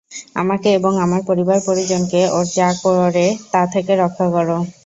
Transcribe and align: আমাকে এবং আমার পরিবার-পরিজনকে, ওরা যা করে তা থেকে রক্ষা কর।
আমাকে 0.35 0.69
এবং 0.77 0.93
আমার 1.05 1.21
পরিবার-পরিজনকে, 1.29 2.21
ওরা 2.29 2.51
যা 2.55 2.69
করে 2.83 3.23
তা 3.51 3.61
থেকে 3.73 3.91
রক্ষা 3.95 4.27
কর। 4.33 4.47